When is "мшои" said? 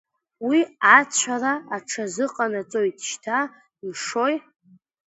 3.85-4.35